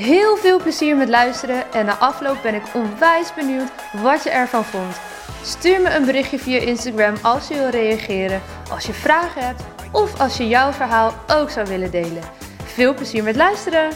[0.00, 3.70] Heel veel plezier met luisteren en na afloop ben ik onwijs benieuwd
[4.02, 5.00] wat je ervan vond.
[5.42, 9.62] Stuur me een berichtje via Instagram als je wil reageren, als je vragen hebt
[9.92, 12.22] of als je jouw verhaal ook zou willen delen.
[12.64, 13.90] Veel plezier met luisteren!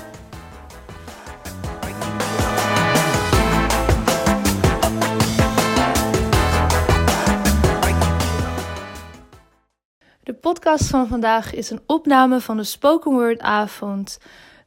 [10.23, 14.19] De podcast van vandaag is een opname van de Spoken Word avond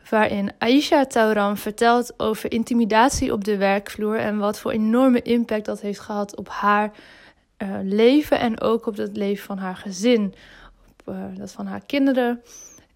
[0.09, 5.81] waarin Aisha Tauran vertelt over intimidatie op de werkvloer en wat voor enorme impact dat
[5.81, 6.91] heeft gehad op haar
[7.57, 10.33] uh, leven en ook op het leven van haar gezin,
[10.89, 12.41] op uh, dat van haar kinderen.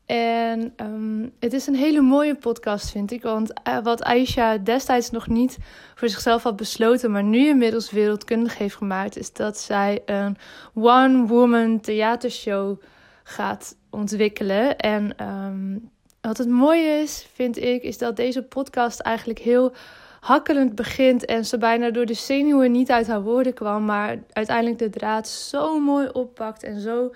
[0.05, 3.21] En um, het is een hele mooie podcast, vind ik.
[3.21, 5.57] Want uh, wat Aisha destijds nog niet
[5.95, 10.37] voor zichzelf had besloten, maar nu inmiddels wereldkundig heeft gemaakt, is dat zij een
[10.73, 12.81] one-woman theatershow
[13.23, 14.77] gaat ontwikkelen.
[14.77, 19.73] En um, wat het mooie is, vind ik, is dat deze podcast eigenlijk heel
[20.19, 24.79] hakkelend begint en ze bijna door de zenuwen niet uit haar woorden kwam, maar uiteindelijk
[24.79, 27.11] de draad zo mooi oppakt en zo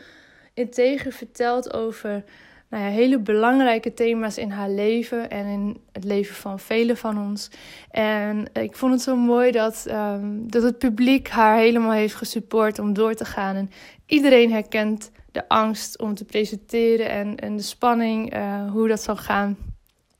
[0.53, 2.23] integer vertelt over
[2.69, 7.19] nou ja, hele belangrijke thema's in haar leven en in het leven van velen van
[7.19, 7.49] ons.
[7.91, 12.79] En ik vond het zo mooi dat, um, dat het publiek haar helemaal heeft gesupport
[12.79, 13.55] om door te gaan.
[13.55, 13.69] En
[14.05, 19.16] iedereen herkent de angst om te presenteren en, en de spanning, uh, hoe dat zal
[19.16, 19.58] gaan.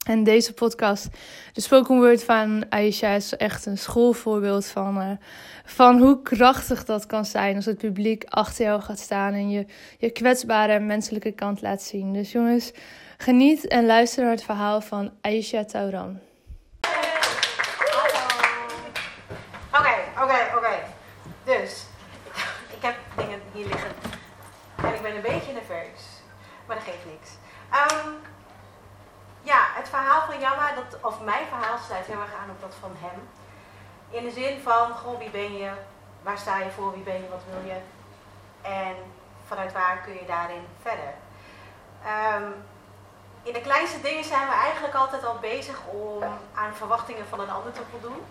[0.08, 1.08] En deze podcast,
[1.54, 5.12] de spoken word van Aisha, is echt een schoolvoorbeeld van, uh,
[5.66, 9.66] van hoe krachtig dat kan zijn als het publiek achter jou gaat staan en je,
[9.98, 12.14] je kwetsbare en menselijke kant laat zien.
[12.14, 12.72] Dus jongens,
[13.18, 16.20] geniet en luister naar het verhaal van Aisha Tauran.
[19.72, 20.76] Oké, oké, oké.
[21.44, 21.86] Dus,
[22.76, 23.90] ik heb dingen hier liggen.
[24.76, 25.54] En ik ben een beetje
[26.66, 27.30] Maar dat geeft niks.
[27.72, 28.22] Um,
[29.42, 32.76] ja, het verhaal van Jamma, dat, of mijn verhaal, sluit heel erg aan op dat
[32.80, 33.30] van hem.
[34.10, 35.72] In de zin van, goh, wie ben je?
[36.22, 36.94] Waar sta je voor?
[36.94, 37.30] Wie ben je?
[37.30, 37.80] Wat wil je?
[38.62, 38.96] En
[39.48, 41.14] vanuit waar kun je daarin verder?
[42.36, 42.66] Um,
[43.44, 46.24] in de kleinste dingen zijn we eigenlijk altijd al bezig om
[46.54, 48.26] aan verwachtingen van een ander te voldoen.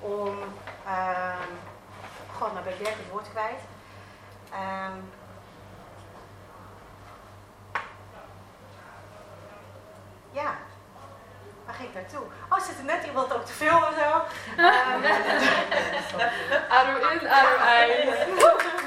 [0.00, 1.50] Om, um,
[2.36, 3.60] god, nou ben ik het woord kwijt.
[10.30, 10.56] Ja,
[11.64, 12.26] waar ging ik naartoe?
[12.48, 14.22] Oh, zit er net iemand ook te filmen zo?
[14.58, 15.04] Um,
[16.68, 18.26] adem in, adem uit.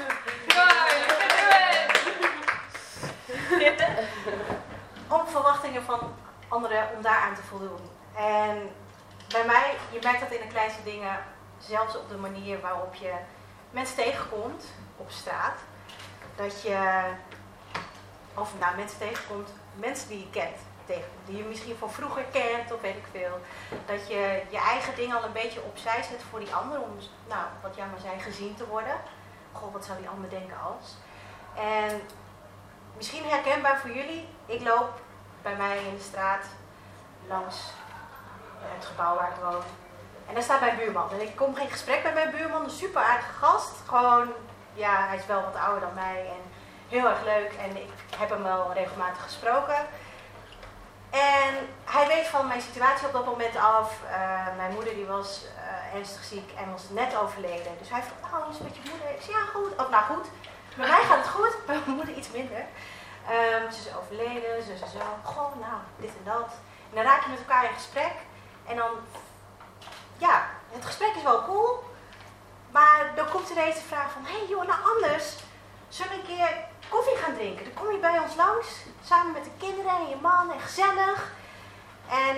[5.14, 6.14] om verwachtingen van
[6.48, 7.90] anderen, om daaraan te voldoen.
[8.16, 8.70] En
[9.28, 11.18] bij mij, je merkt dat in de kleinste dingen,
[11.58, 13.12] zelfs op de manier waarop je
[13.70, 14.64] mensen tegenkomt
[14.96, 15.58] op straat,
[16.36, 17.02] dat je,
[18.34, 20.56] of nou mensen tegenkomt, mensen die je kent
[20.86, 23.40] tegen, die je misschien van vroeger kent of weet ik veel.
[23.86, 26.98] Dat je je eigen dingen al een beetje opzij zet voor die ander om,
[27.28, 28.96] nou, wat jij maar zei, gezien te worden.
[29.52, 30.96] Goh, wat zou die ander denken als?
[31.56, 32.02] En
[32.96, 35.00] misschien herkenbaar voor jullie, ik loop
[35.42, 36.44] bij mij in de straat
[37.28, 37.56] langs
[38.60, 39.62] het gebouw waar ik woon.
[40.26, 41.10] En daar staat mijn buurman.
[41.10, 43.72] En ik kom geen gesprek met mijn buurman, een super aardige gast.
[43.86, 44.32] Gewoon,
[44.72, 46.50] ja, hij is wel wat ouder dan mij en
[46.88, 47.52] heel erg leuk.
[47.52, 49.86] En ik heb hem wel regelmatig gesproken.
[51.12, 53.98] En hij weet van mijn situatie op dat moment af.
[54.04, 57.78] Uh, mijn moeder die was uh, ernstig ziek en was net overleden.
[57.78, 59.10] Dus hij vroeg, oh, is met je moeder?
[59.10, 59.72] Ik zei, ja goed.
[59.76, 60.26] Of nou goed,
[60.76, 62.64] met mij gaat het goed, bij mijn moeder iets minder.
[63.30, 64.98] Um, ze is overleden, ze is zo.
[65.22, 66.50] Goh, nou, dit en dat.
[66.90, 68.14] En dan raak je met elkaar in gesprek.
[68.66, 68.90] En dan,
[70.16, 71.84] ja, het gesprek is wel cool.
[72.70, 75.36] Maar dan komt ineens de vraag van, hé hey, joh, nou anders.
[75.88, 76.56] Zullen we een keer
[76.94, 77.64] koffie gaan drinken.
[77.64, 78.68] Dan kom je bij ons langs,
[79.04, 81.32] samen met de kinderen en je man en gezellig.
[82.08, 82.36] En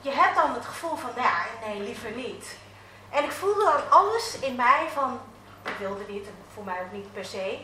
[0.00, 2.56] je hebt dan het gevoel van, nou ja, nee, liever niet.
[3.10, 5.20] En ik voelde dan alles in mij van,
[5.62, 7.58] ik wilde niet, voor mij ook niet per se.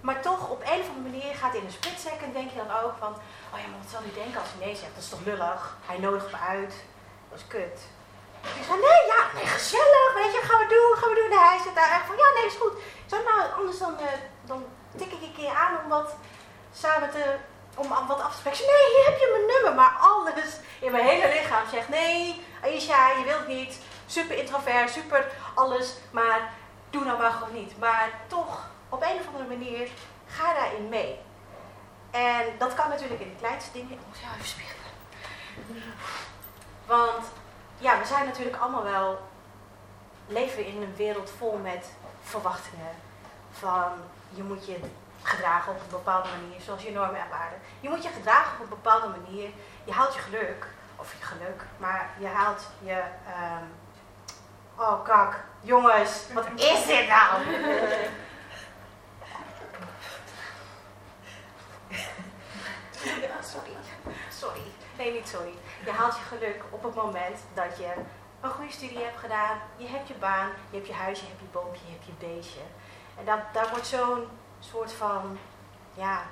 [0.00, 2.72] Maar toch, op een of andere manier gaat in een split second denk je dan
[2.82, 3.12] ook van,
[3.52, 4.94] oh ja, maar wat zal hij denken als hij nee zegt?
[4.94, 5.76] Dat is toch lullig?
[5.86, 6.74] Hij nodigt me uit.
[7.30, 7.78] Dat is kut.
[8.58, 11.32] Ik zei, nee, ja, nee, gezellig, weet je, gaan we doen, gaan we doen.
[11.38, 12.76] En hij zit daar echt van, ja, nee, is goed.
[13.06, 14.06] Zei, nou, anders dan, uh,
[14.50, 14.60] dan
[14.96, 16.14] tik ik een keer aan om wat
[16.72, 17.36] samen te
[17.74, 18.66] om wat af te spreken.
[18.66, 19.74] Nee, hier heb je mijn nummer.
[19.74, 23.78] Maar alles in mijn hele lichaam zegt, nee, Aisha, je wilt niet.
[24.06, 25.94] Super introvert, super alles.
[26.10, 26.52] Maar
[26.90, 27.78] doe nou maar gewoon niet.
[27.78, 29.88] Maar toch, op een of andere manier,
[30.26, 31.18] ga daarin mee.
[32.10, 33.92] En dat kan natuurlijk in de kleinste dingen.
[33.92, 34.90] Ik moet jou even spiegelen.
[36.86, 37.24] Want
[37.78, 39.20] ja, we zijn natuurlijk allemaal wel,
[40.26, 41.90] leven in een wereld vol met
[42.22, 42.94] verwachtingen.
[43.52, 43.92] Van
[44.34, 44.76] je moet je
[45.22, 47.58] gedragen op een bepaalde manier, zoals je normen en waarden.
[47.80, 49.50] Je moet je gedragen op een bepaalde manier.
[49.84, 53.02] Je haalt je geluk, of je geluk, maar je haalt je.
[53.26, 53.72] Um,
[54.76, 57.42] oh kak, jongens, wat is dit nou?
[63.52, 63.76] sorry,
[64.30, 64.62] sorry.
[64.98, 65.54] Nee, niet sorry.
[65.84, 67.92] Je haalt je geluk op het moment dat je
[68.40, 69.58] een goede studie hebt gedaan.
[69.76, 72.26] Je hebt je baan, je hebt je huis, je hebt je boompje, je hebt je
[72.26, 72.60] beestje.
[73.18, 74.28] En dat, daar wordt zo'n
[74.60, 75.38] soort van,
[75.94, 76.22] ja,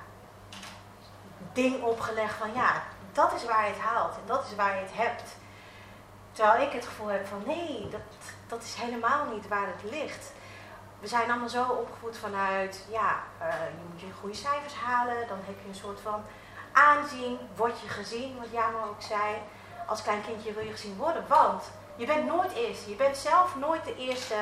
[1.53, 4.81] ding opgelegd van ja, dat is waar je het haalt en dat is waar je
[4.81, 5.35] het hebt.
[6.31, 8.01] Terwijl ik het gevoel heb van nee, dat,
[8.47, 10.31] dat is helemaal niet waar het ligt.
[10.99, 15.37] We zijn allemaal zo opgevoed vanuit, ja, uh, je moet je goede cijfers halen, dan
[15.43, 16.23] heb je een soort van
[16.71, 19.35] aanzien, word je gezien, wat Jamo ook zei.
[19.87, 21.63] Als klein kindje wil je gezien worden, want
[21.95, 22.89] je bent nooit eerste.
[22.89, 24.35] Je bent zelf nooit de eerste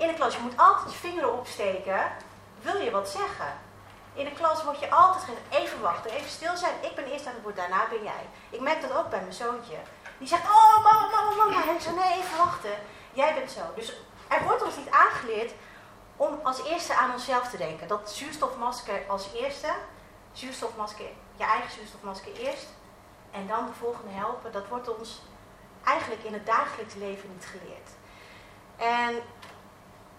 [0.00, 0.34] in de klas.
[0.34, 2.12] Je moet altijd je vingeren opsteken.
[2.60, 3.52] Wil je wat zeggen?
[4.14, 6.74] In de klas word je altijd gezegd, even wachten, even stil zijn.
[6.80, 8.24] Ik ben eerst aan het woord, daarna ben jij.
[8.50, 9.76] Ik merk dat ook bij mijn zoontje.
[10.18, 11.68] Die zegt, oh mama, mama, mama.
[11.68, 12.74] En ik nee, even wachten.
[13.12, 13.60] Jij bent zo.
[13.74, 13.92] Dus
[14.28, 15.52] er wordt ons niet aangeleerd
[16.16, 17.88] om als eerste aan onszelf te denken.
[17.88, 19.68] Dat zuurstofmasker als eerste,
[20.32, 21.06] zuurstofmasker,
[21.36, 22.66] je eigen zuurstofmasker eerst.
[23.30, 24.52] En dan de volgende helpen.
[24.52, 25.22] Dat wordt ons
[25.84, 27.90] eigenlijk in het dagelijks leven niet geleerd.
[28.76, 29.22] En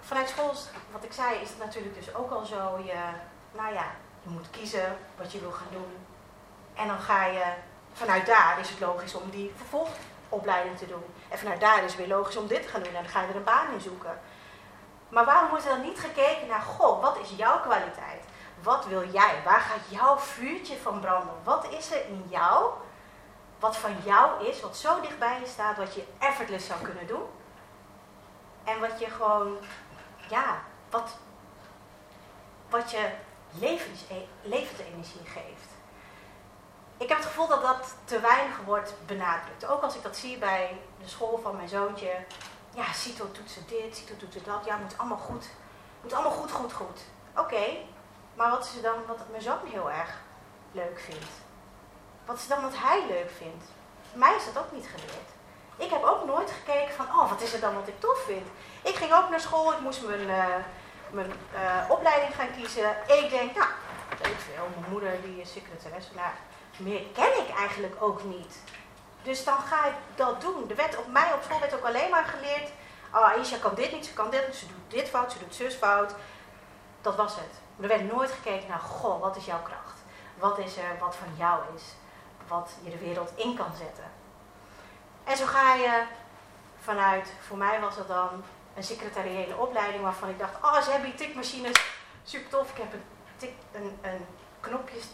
[0.02, 0.54] vanuit school,
[0.92, 2.82] wat ik zei, is het natuurlijk dus ook al zo.
[2.86, 3.00] Je,
[3.52, 3.86] nou ja,
[4.24, 5.98] je moet kiezen wat je wil gaan doen.
[6.74, 7.44] En dan ga je,
[7.94, 11.04] vanuit daar is het logisch om die vervolgopleiding te doen.
[11.30, 12.96] En vanuit daar is het weer logisch om dit te gaan doen.
[12.96, 14.20] En dan ga je er een baan in zoeken.
[15.10, 18.24] Maar waarom wordt er dan niet gekeken naar, goh, wat is jouw kwaliteit?
[18.64, 19.42] Wat wil jij?
[19.46, 21.36] Waar gaat jouw vuurtje van branden?
[21.44, 22.72] Wat is er in jou,
[23.60, 27.24] wat van jou is, wat zo dichtbij je staat, wat je effortless zou kunnen doen?
[28.64, 29.58] En wat je gewoon,
[30.32, 31.18] ja, wat,
[32.70, 33.10] wat je
[33.52, 34.02] levens,
[34.42, 35.70] levensenergie geeft.
[36.98, 39.66] Ik heb het gevoel dat dat te weinig wordt benadrukt.
[39.66, 42.26] Ook als ik dat zie bij de school van mijn zoontje.
[42.74, 44.66] Ja, Cito toetsen dit, Cito toetsen dat.
[44.66, 45.50] Ja, moet allemaal goed.
[46.02, 47.02] Moet allemaal goed, goed, goed.
[47.36, 47.78] Oké,
[48.34, 50.18] maar wat is er dan wat mijn zoon heel erg
[50.72, 51.32] leuk vindt?
[52.26, 53.66] Wat is dan wat hij leuk vindt?
[54.14, 55.30] Mij is dat ook niet geleerd.
[55.82, 58.48] Ik heb ook nooit gekeken van, oh, wat is er dan wat ik tof vind?
[58.82, 60.46] Ik ging ook naar school, ik moest mijn, uh,
[61.10, 62.90] mijn uh, opleiding gaan kiezen.
[63.08, 63.70] Ik denk, nou,
[64.22, 66.10] weet veel, mijn moeder die is secretaresse.
[66.16, 66.32] Nou,
[66.78, 68.60] meer ken ik eigenlijk ook niet.
[69.22, 70.70] Dus dan ga ik dat doen.
[70.70, 72.70] Er werd op mij op school werd ook alleen maar geleerd,
[73.14, 75.56] oh, Aisha kan dit niet, ze kan dit niet, ze doet dit fout, ze doet
[75.56, 76.16] zus fout.
[77.02, 77.54] Dat was het.
[77.82, 79.98] Er werd nooit gekeken naar, goh, wat is jouw kracht?
[80.38, 81.84] Wat is er wat van jou is?
[82.48, 84.21] Wat je de wereld in kan zetten.
[85.24, 86.04] En zo ga je
[86.84, 88.44] vanuit, voor mij was het dan
[88.76, 91.84] een secretariële opleiding waarvan ik dacht, oh, ze hebben hier tikmachines,
[92.24, 92.70] super tof.
[92.70, 93.04] Ik heb een,
[93.38, 94.26] tik, een,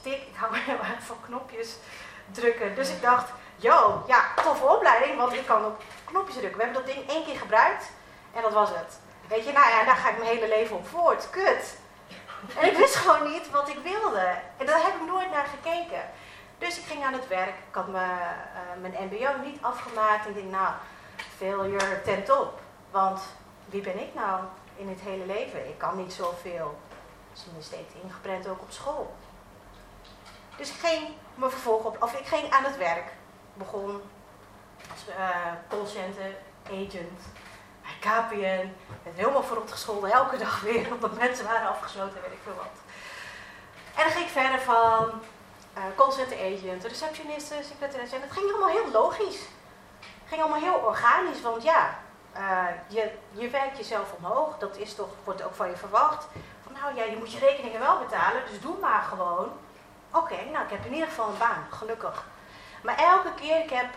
[0.03, 1.75] ik hou heel erg van knopjes
[2.31, 2.75] drukken.
[2.75, 6.57] Dus ik dacht, yo, ja, toffe opleiding, want ik kan op knopjes drukken.
[6.57, 7.91] We hebben dat ding één keer gebruikt
[8.33, 8.99] en dat was het.
[9.27, 11.29] Weet je, nou ja, daar ga ik mijn hele leven op voort.
[11.29, 11.77] Kut.
[12.59, 14.35] En ik wist gewoon niet wat ik wilde.
[14.57, 16.01] En daar heb ik nooit naar gekeken.
[16.57, 17.55] Dus ik ging aan het werk.
[17.69, 20.27] Ik had mijn, uh, mijn mbo niet afgemaakt.
[20.27, 20.73] Ik denk, nou,
[21.37, 22.59] failure ten top.
[22.91, 23.21] Want
[23.65, 24.43] wie ben ik nou
[24.75, 25.67] in het hele leven?
[25.69, 26.77] Ik kan niet zoveel.
[27.33, 29.15] Dus me steeds ingeprent ook op school.
[30.57, 33.05] Dus ik ging me vervolg op, of ik ging aan het werk.
[33.53, 34.01] Ik begon
[34.91, 35.29] als uh,
[35.69, 37.21] callcenter, agent,
[37.81, 38.69] bij KPN.
[39.03, 42.75] werd helemaal verrot gescholden, elke dag weer, omdat mensen waren afgesloten, weet ik veel wat.
[43.95, 45.21] En dan ging ik verder van
[45.77, 48.15] uh, callcenter agent, receptioniste, secretaresse.
[48.15, 49.39] En het ging allemaal heel logisch.
[49.99, 51.99] Het ging allemaal heel organisch, want ja,
[52.37, 54.57] uh, je, je werkt jezelf omhoog.
[54.57, 56.25] Dat is toch, wordt ook van je verwacht.
[56.63, 59.51] Van nou ja, je moet je rekeningen wel betalen, dus doe maar gewoon.
[60.11, 62.25] Oké, nou ik heb in ieder geval een baan, gelukkig.
[62.83, 63.87] Maar elke keer, ik heb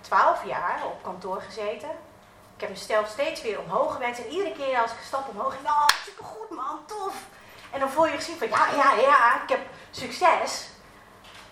[0.00, 1.90] twaalf jaar op kantoor gezeten.
[2.54, 4.24] Ik heb mezelf steeds weer omhoog gewerkt.
[4.24, 7.14] En iedere keer als ik een stap omhoog ging, nou, super goed man, tof.
[7.70, 10.68] En dan voel je gezien van, ja, ja, ja, ik heb succes.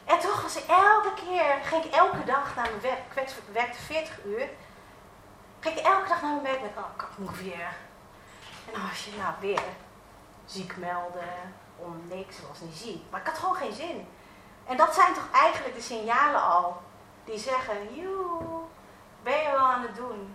[0.06, 3.26] En toch was ik elke keer, ging ik elke dag naar mijn werk.
[3.26, 4.48] Ik werkte 40 uur.
[5.60, 7.76] Ging ik elke dag naar mijn werk met, oh, ik moet weer.
[8.66, 9.62] En dan was je nou weer
[10.44, 13.02] ziek melden, om niks, ik was niet ziek.
[13.10, 14.08] Maar ik had gewoon geen zin.
[14.66, 16.82] En dat zijn toch eigenlijk de signalen al
[17.24, 18.62] die zeggen, joe,
[19.22, 20.34] ben je wel aan het doen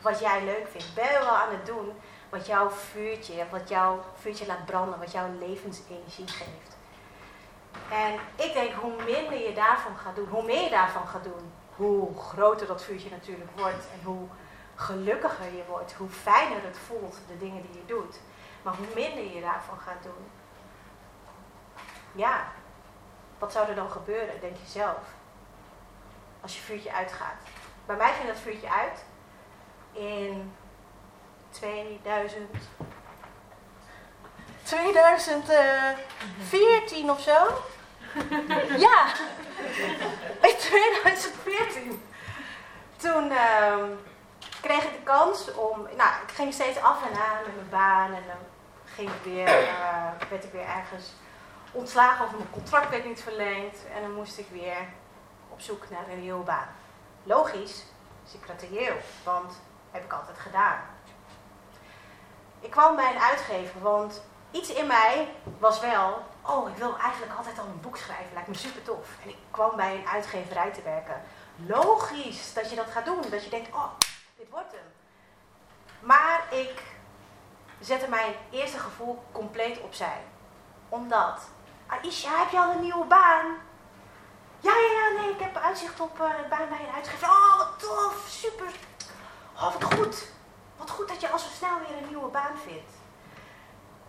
[0.00, 0.94] wat jij leuk vindt?
[0.94, 1.92] Ben je wel aan het doen
[2.28, 6.73] wat jouw vuurtje, wat jouw vuurtje laat branden, wat jouw levensenergie geeft?
[7.90, 8.14] En
[8.46, 12.18] ik denk, hoe minder je daarvan gaat doen, hoe meer je daarvan gaat doen, hoe
[12.18, 14.28] groter dat vuurtje natuurlijk wordt en hoe
[14.74, 18.20] gelukkiger je wordt, hoe fijner het voelt, de dingen die je doet.
[18.62, 20.30] Maar hoe minder je daarvan gaat doen,
[22.12, 22.46] ja,
[23.38, 25.14] wat zou er dan gebeuren, denk je zelf?
[26.40, 27.36] Als je vuurtje uitgaat.
[27.86, 29.04] Bij mij ging dat vuurtje uit
[29.92, 30.52] in
[31.50, 32.48] 2000.
[34.64, 37.62] 2014 of zo.
[38.86, 39.06] ja,
[40.40, 42.02] in 2014.
[42.96, 43.84] Toen uh,
[44.60, 45.88] kreeg ik de kans om.
[45.96, 48.36] Nou, ik ging steeds af en aan met mijn baan en dan
[48.94, 51.12] ging ik weer, uh, werd ik weer ergens
[51.72, 53.78] ontslagen of mijn contract werd niet verlengd.
[53.94, 54.88] En dan moest ik weer
[55.48, 56.68] op zoek naar een nieuwe baan.
[57.22, 57.84] Logisch,
[58.24, 60.80] secretarieel, want heb ik altijd gedaan.
[62.60, 64.22] Ik kwam bij een uitgever, want
[64.54, 68.48] iets in mij was wel, oh, ik wil eigenlijk altijd al een boek schrijven, lijkt
[68.48, 69.08] me super tof.
[69.22, 71.22] En ik kwam bij een uitgeverij te werken.
[71.66, 73.90] Logisch dat je dat gaat doen, dat je denkt, oh,
[74.36, 74.92] dit wordt hem.
[76.00, 76.82] Maar ik
[77.80, 80.20] zette mijn eerste gevoel compleet opzij.
[80.88, 81.40] Omdat
[81.86, 83.46] Aisha, heb je al een nieuwe baan?
[84.60, 87.28] Ja, ja, ja, nee, ik heb uitzicht op uh, een baan bij een uitgever.
[87.28, 88.72] Oh, wat tof, super.
[89.54, 90.26] Oh, wat goed.
[90.76, 93.03] Wat goed dat je al zo snel weer een nieuwe baan vindt.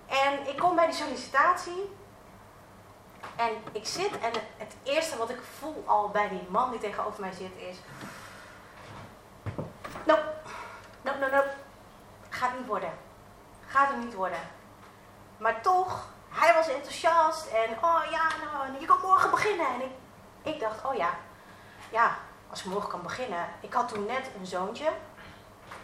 [0.08, 1.96] En ik kom bij die sollicitatie.
[3.36, 7.22] En ik zit en het eerste wat ik voel al bij die man die tegenover
[7.22, 7.78] mij zit is...
[10.04, 10.34] Nope,
[11.02, 11.54] nope, nope, nope.
[12.30, 12.94] Gaat niet worden.
[13.68, 14.40] Gaat hem niet worden.
[15.38, 19.68] Maar toch hij was enthousiast en oh ja, nou, je kan morgen beginnen.
[19.68, 19.92] En ik,
[20.54, 21.10] ik dacht, oh ja,
[21.90, 22.18] ja,
[22.50, 23.48] als ik morgen kan beginnen.
[23.60, 24.88] Ik had toen net een zoontje.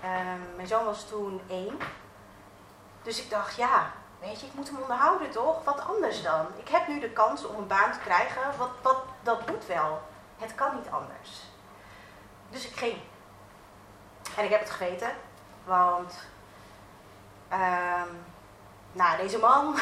[0.03, 1.77] Um, mijn zoon was toen één.
[3.01, 5.63] Dus ik dacht, ja, weet je, ik moet hem onderhouden toch?
[5.63, 6.47] Wat anders dan?
[6.57, 8.57] Ik heb nu de kans om een baan te krijgen.
[8.57, 10.01] Wat, wat, dat moet wel.
[10.37, 11.41] Het kan niet anders.
[12.49, 12.97] Dus ik ging.
[14.37, 15.11] En ik heb het geweten.
[15.63, 16.13] Want,
[17.53, 18.23] um,
[18.91, 19.75] nou, deze man,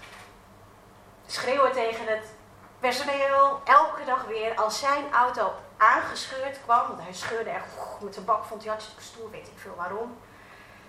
[1.26, 2.34] schreeuwen tegen het
[2.80, 3.60] personeel.
[3.64, 6.86] Elke dag weer als zijn auto aangescheurd kwam.
[6.86, 7.66] Want hij scheurde echt
[8.00, 10.18] met zijn bak, vond hij hartstikke stoer, weet ik veel waarom.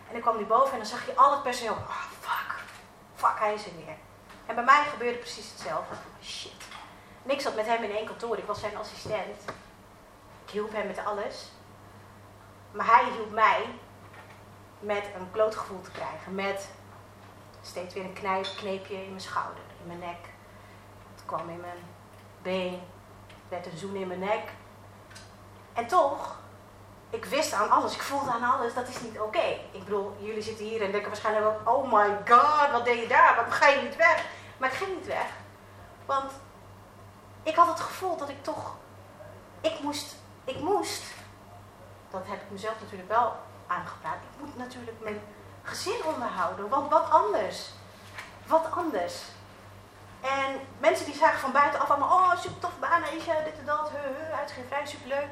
[0.08, 1.74] En dan kwam hij boven en dan zag je al het personeel.
[1.74, 2.56] Oh, fuck,
[3.18, 3.96] fuck, hij is er weer.
[4.46, 5.96] En bij mij gebeurde precies hetzelfde.
[6.24, 6.64] Shit.
[7.24, 9.44] En ik zat met hem in één kantoor, ik was zijn assistent.
[10.46, 11.52] Ik hielp hem met alles.
[12.72, 13.66] Maar hij hielp mij
[14.80, 16.36] met een klootgevoel te krijgen.
[16.36, 16.70] Met
[17.62, 20.30] steeds weer een knijp, kneepje in mijn schouder in mijn nek.
[21.16, 21.84] Het kwam in mijn
[22.42, 22.82] been.
[23.50, 24.52] werd een zoen in mijn nek.
[25.74, 26.40] En toch,
[27.10, 29.46] ik wist aan alles, ik voelde aan alles, dat is niet oké.
[29.72, 33.08] Ik bedoel, jullie zitten hier en denken waarschijnlijk wel, oh my god, wat deed je
[33.08, 33.36] daar?
[33.36, 34.26] Waarom ga je niet weg?
[34.58, 35.28] Maar ik ging niet weg.
[36.06, 36.32] Want
[37.44, 38.76] ik had het gevoel dat ik toch,
[39.62, 41.04] ik moest, ik moest,
[42.10, 43.36] dat heb ik mezelf natuurlijk wel
[43.68, 45.22] aangepraat, ik moet natuurlijk mijn
[45.64, 47.70] gezin onderhouden, want wat anders?
[48.48, 49.22] Wat anders?
[50.22, 53.90] En mensen die zagen van buitenaf allemaal, oh super tof baan, Aisha, dit en dat,
[53.92, 55.30] he, he, uitgeverij, super leuk.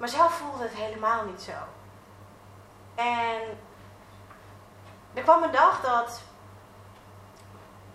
[0.00, 1.52] Maar zelf voelde het helemaal niet zo.
[2.94, 3.58] En
[5.14, 6.22] er kwam een dag dat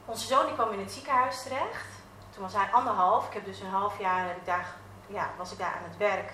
[0.05, 1.87] onze zoon die kwam in het ziekenhuis terecht.
[2.29, 3.27] Toen was hij anderhalf.
[3.27, 4.75] Ik heb dus een half jaar daar,
[5.07, 6.33] ja, was ik daar aan het werk.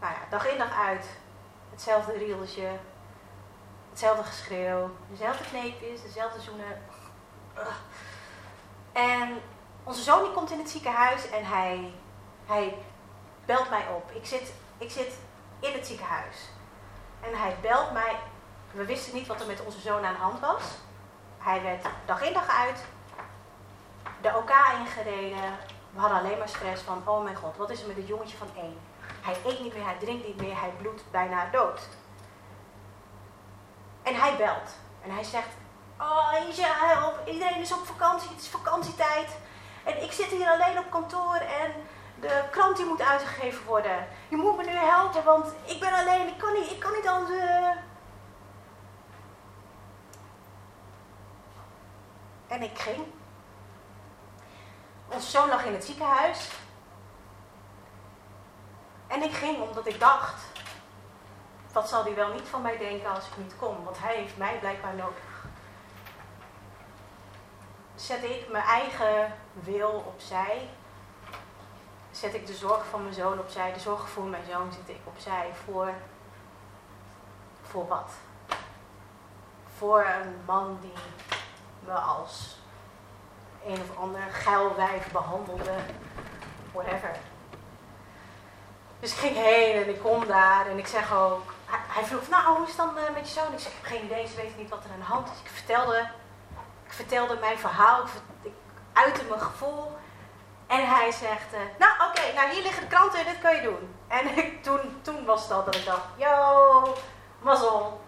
[0.00, 1.06] Nou ja, dag in dag uit.
[1.70, 2.68] Hetzelfde rieltje.
[3.90, 4.90] Hetzelfde geschreeuw.
[5.10, 6.82] Dezelfde kneepjes, dezelfde zoenen.
[8.92, 9.40] En
[9.84, 11.94] onze zoon die komt in het ziekenhuis en hij,
[12.46, 12.76] hij
[13.44, 14.10] belt mij op.
[14.10, 15.18] Ik zit, ik zit
[15.60, 16.36] in het ziekenhuis.
[17.20, 18.16] En hij belt mij.
[18.70, 20.62] We wisten niet wat er met onze zoon aan de hand was.
[21.38, 22.84] Hij werd dag in dag uit
[24.20, 25.58] de OK ingereden.
[25.90, 28.36] We hadden alleen maar stress van, oh mijn god, wat is er met het jongetje
[28.36, 28.78] van één?
[29.22, 31.80] Hij eet niet meer, hij drinkt niet meer, hij bloedt bijna dood.
[34.02, 34.70] En hij belt.
[35.02, 35.48] En hij zegt,
[35.98, 37.26] Oh, Isha, help.
[37.26, 38.28] Iedereen is op vakantie.
[38.28, 39.36] Het is vakantietijd.
[39.84, 41.72] En ik zit hier alleen op kantoor en
[42.28, 44.08] de krant die moet uitgegeven worden.
[44.28, 46.28] Je moet me nu helpen, want ik ben alleen.
[46.28, 47.40] Ik kan niet, ik kan niet anders.
[47.40, 47.68] Uh...
[52.46, 53.04] En ik ging.
[55.08, 56.50] Onze zoon lag in het ziekenhuis.
[59.06, 60.42] En ik ging omdat ik dacht,
[61.72, 64.36] wat zal hij wel niet van mij denken als ik niet kom, want hij heeft
[64.36, 65.34] mij blijkbaar nodig
[67.94, 70.68] zet ik mijn eigen wil opzij.
[72.14, 73.72] Zet ik de zorgen van mijn zoon opzij.
[73.72, 75.50] De zorgen voor mijn zoon zet ik opzij.
[75.64, 75.92] Voor,
[77.62, 78.10] voor wat?
[79.76, 80.92] Voor een man die
[81.80, 82.56] me als
[83.66, 85.72] een of ander geilwijf behandelde.
[86.72, 87.16] Whatever.
[89.00, 91.52] Dus ik ging heen en ik kom daar en ik zeg ook...
[91.66, 93.52] Hij, vroeg, nou, hoe is het dan eh, met je zoon?
[93.52, 95.40] Ik zeg, ik heb geen idee, ze weten niet wat er aan de hand is.
[95.40, 96.10] Ik vertelde,
[96.84, 98.10] ik vertelde mijn verhaal, ik,
[98.42, 98.52] ik
[98.92, 99.96] uitte mijn gevoel.
[100.66, 103.94] En hij zegt, uh, nou oké, nou hier liggen de kranten, dit kan je doen.
[104.08, 106.96] En ik, toen, toen was het al dat ik dacht, yo,
[107.38, 108.00] mazzel,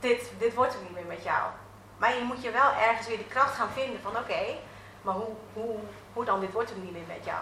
[0.00, 1.50] dit, dit wordt er niet meer met jou.
[1.96, 4.56] Maar je moet je wel ergens weer de kracht gaan vinden van oké,
[5.02, 5.78] maar hoe, hoe,
[6.12, 7.40] hoe dan, dit wordt er niet meer met jou.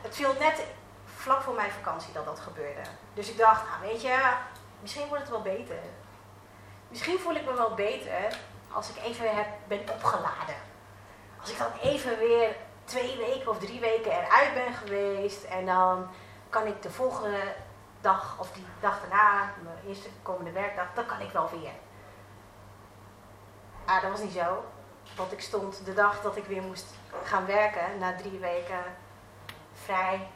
[0.00, 0.64] Het viel net
[1.16, 2.80] vlak voor mijn vakantie dat dat gebeurde.
[3.14, 4.32] Dus ik dacht, nou weet je,
[4.80, 5.78] misschien wordt het wel beter.
[6.88, 8.38] Misschien voel ik me wel beter
[8.72, 10.67] als ik even heb, ben opgeladen.
[11.40, 16.08] Als ik dan even weer twee weken of drie weken eruit ben geweest en dan
[16.48, 17.54] kan ik de volgende
[18.00, 21.72] dag of die dag daarna, mijn eerste komende werkdag, dan kan ik wel weer.
[23.84, 24.64] Ah, dat was niet zo.
[25.16, 26.86] Want ik stond de dag dat ik weer moest
[27.24, 28.82] gaan werken, na drie weken
[29.72, 30.28] vrij,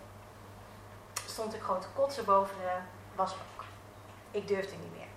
[1.26, 2.73] stond ik gewoon te kotsen boven de
[3.14, 3.64] wasbak.
[4.30, 5.11] Ik durfde niet meer.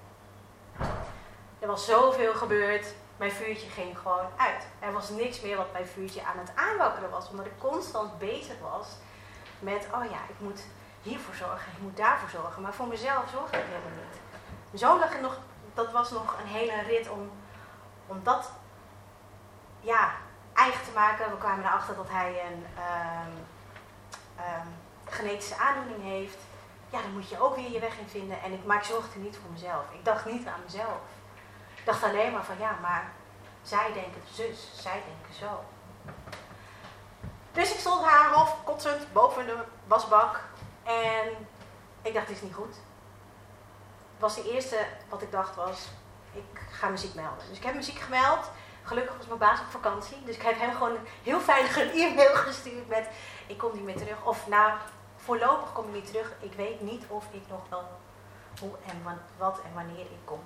[1.59, 2.93] Er was zoveel gebeurd.
[3.17, 4.67] Mijn vuurtje ging gewoon uit.
[4.79, 7.29] Er was niks meer wat mijn vuurtje aan het aanwakkeren was.
[7.29, 8.87] Omdat ik constant bezig was
[9.59, 10.63] met, oh ja, ik moet
[11.01, 12.61] hiervoor zorgen, ik moet daarvoor zorgen.
[12.61, 14.79] Maar voor mezelf zorgde ik helemaal niet.
[14.79, 15.37] Zo lag nog,
[15.73, 17.31] dat was nog een hele rit om,
[18.07, 18.51] om dat
[19.79, 20.11] ja,
[20.53, 21.31] eigen te maken.
[21.31, 23.33] We kwamen erachter dat hij een um,
[24.37, 24.73] um,
[25.05, 26.37] genetische aandoening heeft.
[26.89, 28.41] Ja, dan moet je ook weer je weg in vinden.
[28.41, 29.83] En ik, maar ik zorgde niet voor mezelf.
[29.91, 30.97] Ik dacht niet aan mezelf.
[31.85, 33.11] Dacht alleen maar van ja, maar
[33.61, 35.63] zij denken zus, zij denken zo.
[37.51, 40.43] Dus ik stond haar half kotsend boven de wasbak.
[40.83, 41.47] En
[42.01, 42.75] ik dacht, dit is niet goed.
[44.17, 45.87] Was de eerste wat ik dacht was,
[46.33, 47.47] ik ga muziek melden.
[47.49, 48.51] Dus ik heb muziek gemeld.
[48.83, 50.23] Gelukkig was mijn baas op vakantie.
[50.25, 53.09] Dus ik heb hem gewoon heel veilig een e-mail gestuurd met...
[53.47, 54.23] Ik kom niet meer terug.
[54.23, 54.71] Of nou,
[55.15, 56.31] voorlopig kom ik niet terug.
[56.39, 57.87] Ik weet niet of ik nog wel
[58.59, 59.03] hoe en
[59.37, 60.43] wat en wanneer ik kom.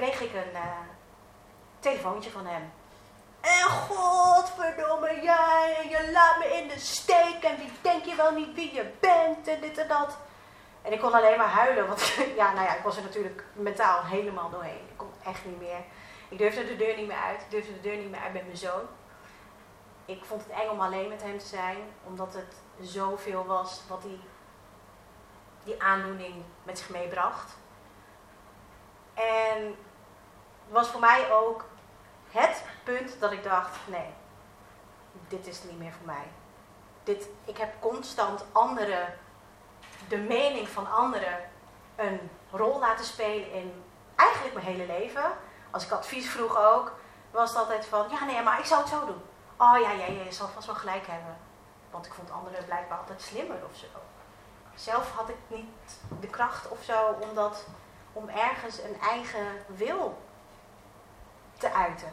[0.00, 0.78] Kreeg ik een uh,
[1.80, 2.72] telefoontje van hem.
[3.40, 8.54] En godverdomme jij, je laat me in de steek en wie denk je wel niet
[8.54, 10.18] wie je bent en dit en dat.
[10.82, 14.04] En ik kon alleen maar huilen, want ja, nou ja, ik was er natuurlijk mentaal
[14.04, 14.88] helemaal doorheen.
[14.88, 15.80] Ik kon echt niet meer.
[16.28, 17.40] Ik durfde de deur niet meer uit.
[17.40, 18.82] Ik durfde de deur niet meer uit met mijn zoon.
[20.04, 24.02] Ik vond het eng om alleen met hem te zijn, omdat het zoveel was wat
[24.02, 24.20] die,
[25.64, 27.56] die aandoening met zich meebracht.
[29.14, 29.76] En
[30.70, 31.64] was voor mij ook
[32.30, 34.14] het punt dat ik dacht, nee,
[35.28, 36.30] dit is niet meer voor mij.
[37.04, 39.14] Dit, ik heb constant anderen
[40.08, 41.38] de mening van anderen
[41.96, 43.84] een rol laten spelen in
[44.16, 45.32] eigenlijk mijn hele leven.
[45.70, 46.92] Als ik advies vroeg ook,
[47.30, 49.22] was het altijd van, ja nee, maar ik zou het zo doen.
[49.56, 51.36] Oh ja, ja, je zal vast wel gelijk hebben.
[51.90, 53.86] Want ik vond anderen blijkbaar altijd slimmer of zo.
[54.74, 57.66] Zelf had ik niet de kracht of zo om, dat,
[58.12, 60.18] om ergens een eigen wil
[61.60, 62.12] te uiten.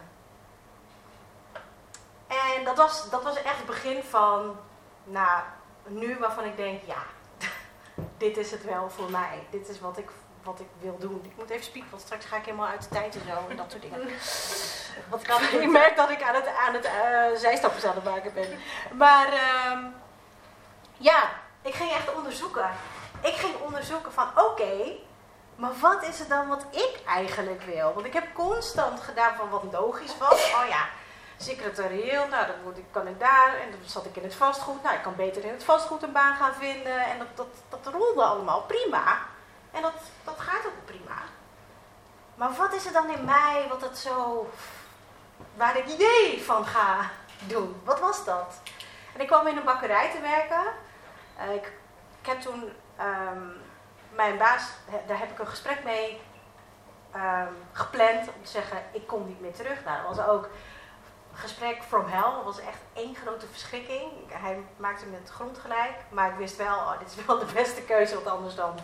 [2.28, 4.58] En dat was, dat was echt het begin van,
[5.04, 5.42] nou,
[5.88, 7.04] nu waarvan ik denk, ja,
[8.18, 9.48] dit is het wel voor mij.
[9.50, 10.10] Dit is wat ik,
[10.44, 11.22] wat ik wil doen.
[11.24, 13.58] Ik moet even spieken, want straks ga ik helemaal uit de tijd en zo en
[13.58, 14.00] dat soort dingen.
[15.10, 18.34] Want ik, ik merk dat ik aan het, aan het uh, zijstappers aan het maken
[18.34, 18.60] ben.
[18.94, 19.86] Maar uh,
[20.98, 21.30] ja,
[21.62, 22.70] ik ging echt onderzoeken.
[23.22, 24.96] Ik ging onderzoeken van oké,
[25.58, 27.94] maar wat is het dan wat ik eigenlijk wil?
[27.94, 30.54] Want ik heb constant gedaan van wat logisch was.
[30.54, 30.86] Oh ja,
[31.38, 33.56] secretarieel, nou dan word ik, kan ik daar.
[33.62, 34.84] En dan zat ik in het vastgoed.
[34.84, 37.06] Nou, ik kan beter in het vastgoed een baan gaan vinden.
[37.06, 37.28] En dat,
[37.70, 39.18] dat, dat rolde allemaal prima.
[39.72, 39.94] En dat,
[40.24, 41.22] dat gaat ook prima.
[42.36, 44.50] Maar wat is er dan in mij wat het zo.
[45.56, 47.82] waar ik idee van ga doen?
[47.84, 48.62] Wat was dat?
[49.14, 50.64] En ik kwam in een bakkerij te werken.
[51.40, 51.72] Uh, ik,
[52.22, 53.62] ik, heb toen um,
[54.18, 54.70] mijn baas,
[55.08, 56.22] daar heb ik een gesprek mee
[57.16, 59.84] um, gepland om te zeggen: ik kom niet meer terug.
[59.86, 60.50] Nou, dat was ook
[61.34, 62.32] gesprek from hell.
[62.32, 64.12] Dat was echt één grote verschrikking.
[64.28, 65.96] Hij maakte me het grond gelijk.
[66.10, 68.80] Maar ik wist wel, oh, dit is wel de beste keuze, want anders dan...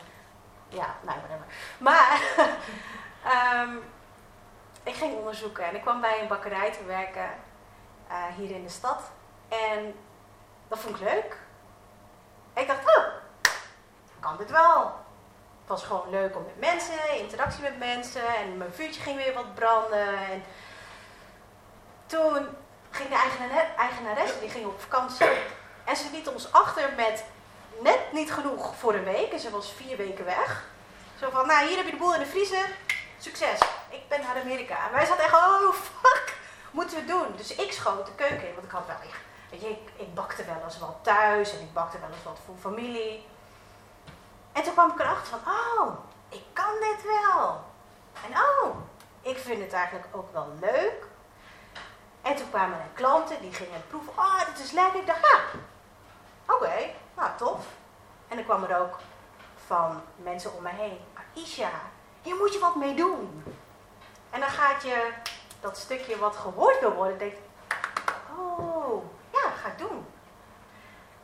[0.67, 1.45] Ja, nou, whatever.
[1.77, 2.21] Maar
[3.65, 3.83] um,
[4.91, 7.29] ik ging onderzoeken en ik kwam bij een bakkerij te werken
[8.09, 9.01] uh, hier in de stad.
[9.47, 9.95] En
[10.67, 11.37] dat vond ik leuk.
[12.53, 13.05] Ik dacht, oh,
[14.19, 15.02] kan dit wel.
[15.67, 18.35] Was gewoon leuk om met mensen, interactie met mensen.
[18.35, 20.07] En mijn vuurtje ging weer wat branden.
[20.07, 20.43] En
[22.05, 22.47] toen
[22.89, 23.15] ging de
[23.77, 25.27] eigenaresse, die ging op vakantie.
[25.83, 27.23] En ze liet ons achter met
[27.81, 29.31] net niet genoeg voor een week.
[29.31, 30.65] En ze was vier weken weg.
[31.19, 32.69] Zo van, nou hier heb je de boel in de vriezer.
[33.19, 33.59] Succes.
[33.89, 34.85] Ik ben naar Amerika.
[34.85, 36.37] En wij zaten echt, oh fuck,
[36.71, 37.27] moeten we doen.
[37.35, 38.53] Dus ik schoot de keuken in.
[38.53, 38.95] Want ik had wel,
[39.49, 41.53] weet je, ik, ik bakte wel eens wat thuis.
[41.53, 43.25] En ik bakte wel eens wat voor familie.
[44.53, 45.97] En toen kwam ik erachter van, oh,
[46.29, 47.63] ik kan dit wel.
[48.25, 48.75] En oh,
[49.21, 51.05] ik vind het eigenlijk ook wel leuk.
[52.21, 54.13] En toen kwamen er klanten, die gingen proeven.
[54.17, 54.99] Oh, dit is lekker.
[54.99, 55.39] Ik dacht, ja,
[56.53, 57.65] oké, nou tof.
[58.27, 58.97] En dan kwam er ook
[59.65, 60.99] van mensen om me heen.
[61.35, 61.71] Aisha,
[62.21, 63.43] hier moet je wat mee doen.
[64.29, 65.11] En dan gaat je
[65.59, 67.37] dat stukje wat gehoord wil worden, denkt,
[68.37, 70.05] oh, ja, ga ik doen.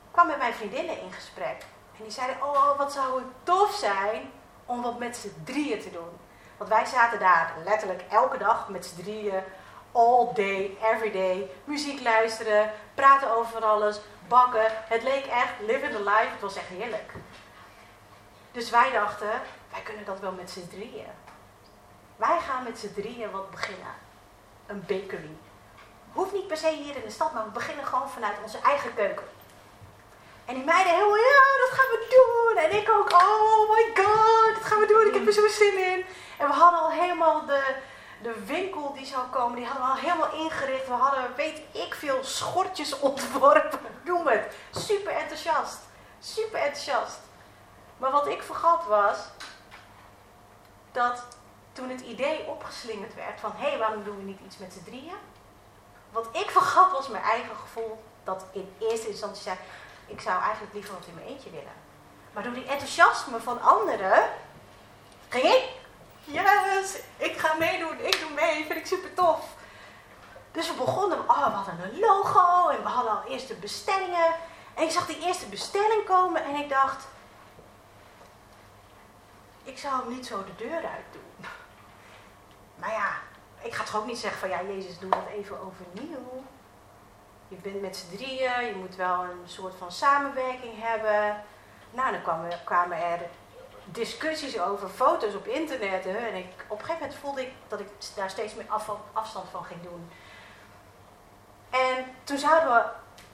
[0.06, 1.65] Ik kwam met mijn vriendinnen in gesprek.
[1.99, 4.31] En die zeiden, oh, wat zou het tof zijn
[4.65, 6.09] om wat met z'n drieën te doen.
[6.57, 9.43] Want wij zaten daar letterlijk elke dag met z'n drieën,
[9.91, 14.65] all day, every day, muziek luisteren, praten over alles, bakken.
[14.67, 17.13] Het leek echt living the life, het was echt heerlijk.
[18.51, 19.29] Dus wij dachten,
[19.71, 21.12] wij kunnen dat wel met z'n drieën.
[22.15, 23.93] Wij gaan met z'n drieën wat beginnen.
[24.65, 25.38] Een bakery.
[26.12, 28.93] Hoeft niet per se hier in de stad, maar we beginnen gewoon vanuit onze eigen
[28.93, 29.25] keuken.
[30.49, 32.63] En die meiden helemaal, ja, dat gaan we doen.
[32.63, 35.07] En ik ook, oh my god, dat gaan we doen.
[35.07, 36.05] Ik heb er zo zin in.
[36.38, 37.75] En we hadden al helemaal de,
[38.21, 40.88] de winkel die zou komen, die hadden we al helemaal ingericht.
[40.88, 43.79] We hadden, weet ik veel, schortjes ontworpen.
[44.03, 44.55] Noem het.
[44.71, 45.79] Super enthousiast.
[46.19, 47.19] Super enthousiast.
[47.97, 49.17] Maar wat ik vergat was,
[50.91, 51.23] dat
[51.73, 54.83] toen het idee opgeslingerd werd van, hé, hey, waarom doen we niet iets met z'n
[54.83, 55.17] drieën?
[56.12, 59.57] Wat ik vergat was mijn eigen gevoel dat in eerste instantie zei,
[60.10, 61.74] ik zou eigenlijk liever wat in mijn eentje willen.
[62.34, 64.30] Maar door die enthousiasme van anderen,
[65.30, 65.69] ging ik,
[66.24, 69.45] yes, ik ga meedoen, ik doe mee, vind ik super tof.
[70.52, 74.36] Dus we begonnen, oh, we hadden een logo en we hadden al eerste bestellingen.
[74.74, 77.08] En ik zag die eerste bestelling komen en ik dacht,
[79.63, 81.45] ik zou hem niet zo de deur uit doen.
[82.76, 83.12] Maar ja,
[83.62, 86.43] ik ga toch ook niet zeggen van ja, Jezus, doe dat even overnieuw.
[87.49, 91.43] Je bent met z'n drieën, je moet wel een soort van samenwerking hebben.
[91.91, 93.19] Nou, dan kwamen, kwamen er
[93.85, 96.03] discussies over foto's op internet.
[96.03, 98.65] Hè, en ik, op een gegeven moment voelde ik dat ik daar steeds meer
[99.13, 100.09] afstand van ging doen.
[101.69, 102.83] En toen zouden we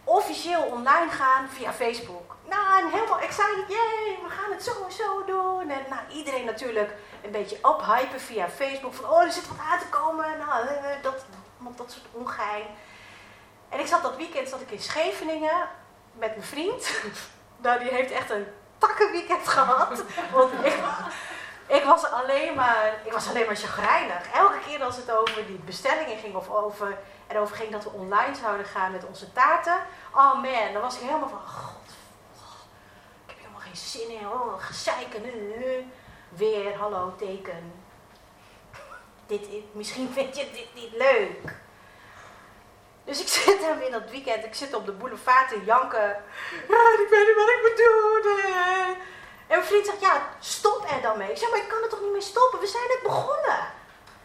[0.04, 2.36] officieel online gaan via Facebook.
[2.50, 5.70] Nou, en helemaal excited, yay, we gaan het sowieso doen.
[5.70, 8.94] En nou, iedereen natuurlijk een beetje ophypen via Facebook.
[8.94, 10.38] Van, oh, er zit wat aan te komen.
[10.38, 11.26] Nou, eh, eh, dat,
[11.76, 12.66] dat soort ongein.
[13.76, 15.68] En ik zat dat weekend zat ik in Scheveningen
[16.14, 17.02] met mijn vriend.
[17.64, 20.04] nou, die heeft echt een takkenweekend gehad.
[20.32, 20.78] Want ik,
[21.68, 24.32] ik, was alleen maar, ik was alleen maar chagrijnig.
[24.34, 28.36] Elke keer als het over die bestellingen ging of over, erover ging dat we online
[28.36, 29.78] zouden gaan met onze taarten.
[30.14, 31.90] Oh man, dan was ik helemaal van, god,
[33.26, 34.28] ik heb helemaal geen zin in.
[34.28, 35.24] Oh, gezeiken.
[36.30, 37.74] Weer, hallo, teken.
[39.26, 41.64] Dit, misschien vind je dit niet leuk.
[43.06, 46.24] Dus ik zit daar in dat weekend, ik zit op de boulevard te janken.
[46.68, 48.44] Ja, ik weet niet wat ik moet doen.
[49.48, 51.32] En mijn vriend zegt, ja, stop er dan mee.
[51.32, 52.60] Ik zeg, maar ik kan er toch niet mee stoppen?
[52.60, 53.60] We zijn net begonnen.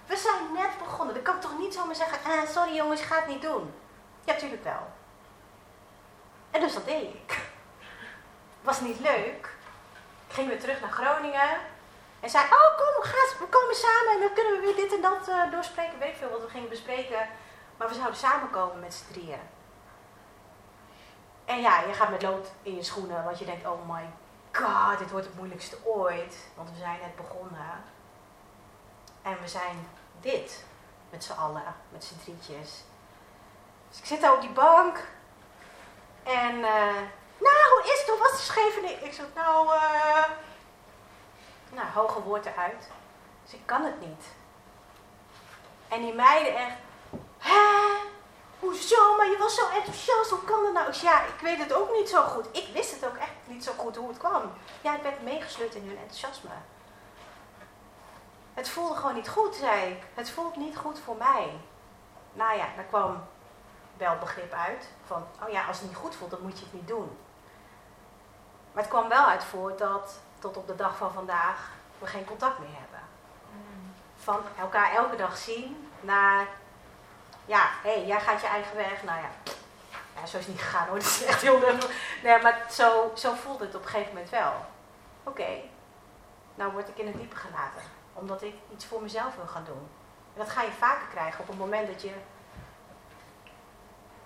[0.06, 1.14] We zijn net begonnen.
[1.14, 3.74] Dan kan ik toch niet zomaar zeggen, eh, sorry jongens, ga het niet doen.
[4.24, 4.92] Ja, tuurlijk wel.
[6.50, 7.38] En dus dat deed ik.
[8.62, 9.48] Was niet leuk.
[10.28, 11.58] Ik ging weer terug naar Groningen.
[12.20, 15.00] En zei, oh kom, ga, we komen samen en dan kunnen we weer dit en
[15.00, 15.98] dat uh, doorspreken.
[15.98, 17.28] Weet ik veel wat we gingen bespreken.
[17.80, 19.40] Maar we zouden samenkomen met z'n drieën.
[21.44, 24.10] En ja, je gaat met lood in je schoenen, want je denkt, oh my
[24.52, 26.36] god, dit wordt het moeilijkste ooit.
[26.54, 27.84] Want we zijn net begonnen.
[29.22, 29.88] En we zijn
[30.20, 30.64] dit,
[31.10, 32.82] met z'n allen, met z'n drietjes.
[33.88, 35.04] Dus ik zit daar op die bank.
[36.22, 37.00] En, uh,
[37.38, 38.08] nou, hoe is het?
[38.08, 39.04] Hoe was de Scheveningen?
[39.04, 40.24] Ik zeg, nou, uh,
[41.70, 42.90] nou, hoge woorden eruit.
[43.44, 44.24] Dus ik kan het niet.
[45.88, 46.76] En die meiden echt,
[47.40, 48.08] Hè?
[48.58, 49.16] Hoezo?
[49.16, 50.30] Maar je was zo enthousiast.
[50.30, 50.88] Hoe kan dat nou?
[50.88, 52.46] Ik zei, ja, ik weet het ook niet zo goed.
[52.52, 54.42] Ik wist het ook echt niet zo goed hoe het kwam.
[54.80, 56.50] Ja, ik werd meegesleurd in hun enthousiasme.
[58.54, 60.02] Het voelde gewoon niet goed, zei ik.
[60.14, 61.60] Het voelt niet goed voor mij.
[62.32, 63.24] Nou ja, daar kwam
[63.96, 64.88] wel begrip uit.
[65.06, 67.18] Van, oh ja, als het niet goed voelt, dan moet je het niet doen.
[68.72, 72.24] Maar het kwam wel uit voort dat tot op de dag van vandaag we geen
[72.24, 73.00] contact meer hebben.
[73.52, 73.92] Mm.
[74.16, 76.46] Van elkaar elke dag zien naar
[77.50, 79.02] ja, hé, hey, jij gaat je eigen weg.
[79.02, 79.30] Nou ja,
[80.14, 80.98] ja, zo is het niet gegaan hoor.
[81.04, 81.60] Dat is echt heel
[82.22, 84.52] Nee, maar zo, zo voelde het op een gegeven moment wel.
[85.22, 85.48] Oké,
[86.54, 87.82] nou word ik in het diepe gelaten.
[88.12, 89.88] Omdat ik iets voor mezelf wil gaan doen.
[90.34, 92.14] En dat ga je vaker krijgen op het moment dat je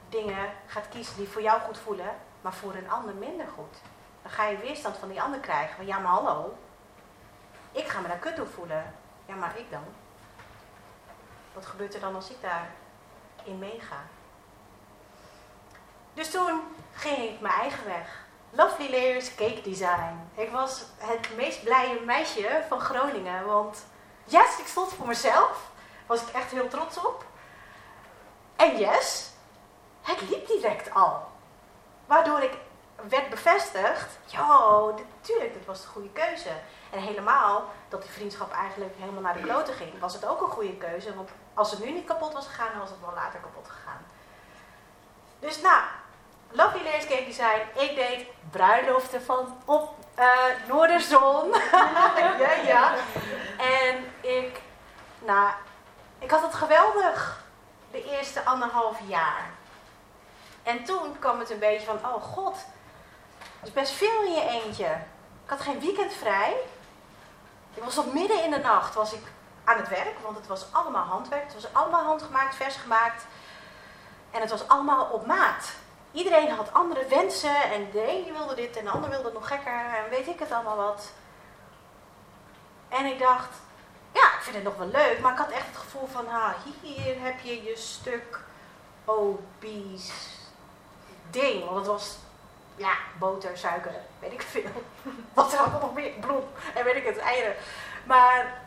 [0.08, 3.76] dingen gaat kiezen die voor jou goed voelen, maar voor een ander minder goed.
[4.22, 5.76] Dan ga je weerstand van die ander krijgen.
[5.76, 6.56] Van ja, maar hallo.
[7.72, 8.94] Ik ga me daar kut door voelen.
[9.26, 9.84] Ja, maar ik dan?
[11.52, 12.40] Wat gebeurt er dan als ik
[13.44, 13.96] daarin meega?
[16.14, 18.22] Dus toen ging ik mijn eigen weg.
[18.50, 20.30] Lovely Layers Cake Design.
[20.34, 23.46] Ik was het meest blije meisje van Groningen.
[23.46, 23.86] Want
[24.24, 25.70] yes, ik stond voor mezelf.
[26.06, 27.24] Was ik echt heel trots op.
[28.56, 29.30] En yes,
[30.02, 31.26] het liep direct al.
[32.06, 32.58] Waardoor ik
[33.08, 34.18] werd bevestigd.
[34.26, 34.80] Ja,
[35.20, 36.50] natuurlijk, dit was de goede keuze.
[36.90, 40.50] En helemaal dat die vriendschap eigenlijk helemaal naar de kloten ging, was het ook een
[40.50, 41.14] goede keuze.
[41.14, 44.06] Want als het nu niet kapot was gegaan, was het wel later kapot gegaan.
[45.38, 45.82] Dus nou,
[46.50, 47.60] Lovely Layers Cake Design.
[47.74, 50.34] Ik deed bruiloften van op uh,
[50.68, 51.50] Noorderzon.
[52.38, 52.94] ja, ja.
[53.58, 54.60] En ik,
[55.18, 55.50] nou,
[56.18, 57.44] ik had het geweldig
[57.90, 59.50] de eerste anderhalf jaar.
[60.62, 62.54] En toen kwam het een beetje van, oh god,
[63.34, 64.86] dat is best veel in je eentje.
[65.44, 66.56] Ik had geen weekend vrij.
[67.74, 69.22] Ik was op midden in de nacht was ik
[69.64, 71.44] aan het werk, want het was allemaal handwerk.
[71.44, 73.26] Het was allemaal handgemaakt, vers gemaakt.
[74.30, 75.72] En het was allemaal op maat.
[76.12, 79.72] Iedereen had andere wensen en de een wilde dit en de ander wilde nog gekker
[79.72, 81.12] en weet ik het allemaal wat.
[82.88, 83.48] En ik dacht,
[84.12, 86.50] ja, ik vind het nog wel leuk, maar ik had echt het gevoel van, ah,
[86.80, 88.40] hier heb je je stuk
[89.04, 90.12] obese
[91.30, 91.64] ding.
[91.64, 92.16] Want het was,
[92.76, 94.70] ja, boter, suiker, weet ik veel.
[95.34, 97.54] Wat er allemaal nog meer, bloem en weet ik het, eieren.
[98.04, 98.62] Maar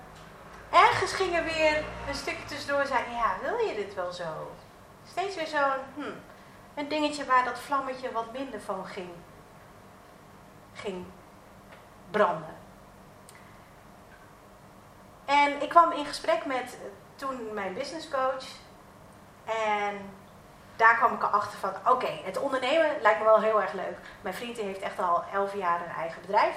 [0.71, 4.51] ergens ging er weer een stukje tussendoor en zei, ja, wil je dit wel zo?
[5.09, 6.11] Steeds weer zo'n, hm,
[6.75, 9.09] een dingetje waar dat vlammetje wat minder van ging,
[10.73, 11.05] ging
[12.11, 12.55] branden.
[15.25, 18.45] En ik kwam in gesprek met eh, toen mijn business coach.
[19.45, 20.09] En
[20.75, 23.97] daar kwam ik erachter van, oké, het ondernemen lijkt me wel heel erg leuk.
[24.21, 26.55] Mijn vriend heeft echt al elf jaar een eigen bedrijf.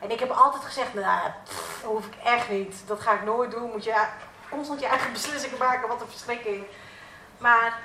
[0.00, 2.82] En ik heb altijd gezegd, nou, dat hoef ik echt niet.
[2.86, 3.70] Dat ga ik nooit doen.
[3.70, 4.06] Moet je
[4.50, 6.66] constant je eigen beslissingen maken, wat een verschrikking.
[7.38, 7.78] Maar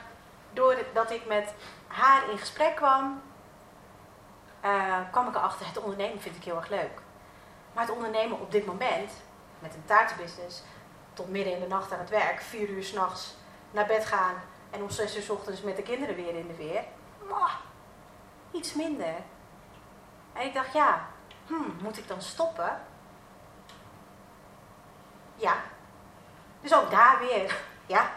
[0.54, 1.54] doordat ik met
[1.88, 3.22] haar in gesprek kwam,
[4.66, 7.02] uh, kwam ik erachter, het ondernemen vind ik heel erg leuk.
[7.74, 9.12] Maar het ondernemen op dit moment,
[9.60, 10.64] met een taartenbusiness,
[11.14, 13.36] tot midden in de nacht aan het werk, vier uur s'nachts
[13.72, 14.36] naar bed gaan
[14.70, 16.84] en om zes uur s ochtends met de kinderen weer in de weer,
[18.52, 19.16] iets minder.
[20.34, 21.08] En ik dacht, ja,
[21.48, 22.82] hmm, moet ik dan stoppen?
[25.36, 25.56] Ja.
[26.62, 28.12] Dus ook daar weer, ja,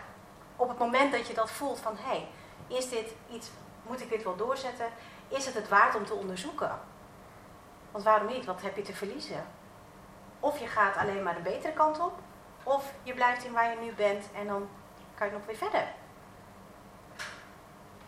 [0.56, 2.28] op het moment dat je dat voelt van hé, hey,
[2.66, 3.50] is dit iets,
[3.82, 4.86] moet ik dit wel doorzetten?
[5.28, 6.78] Is het het waard om te onderzoeken?
[7.90, 8.44] Want waarom niet?
[8.44, 9.46] Wat heb je te verliezen?
[10.40, 12.18] Of je gaat alleen maar de betere kant op,
[12.62, 14.68] of je blijft in waar je nu bent en dan
[15.14, 15.88] kan je nog weer verder.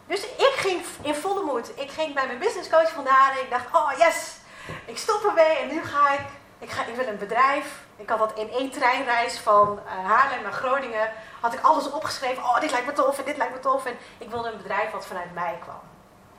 [0.06, 1.78] Dus ik ging in volle moed.
[1.78, 4.36] Ik ging bij mijn business coach vandaan en ik dacht, oh yes,
[4.84, 6.26] ik stop ermee en nu ga ik,
[6.58, 7.86] ik, ga, ik wil een bedrijf.
[7.96, 12.42] Ik had dat in één treinreis van uh, Haarlem naar Groningen had ik alles opgeschreven.
[12.42, 13.84] Oh, dit lijkt me tof en dit lijkt me tof.
[13.84, 15.80] En ik wilde een bedrijf wat vanuit mij kwam.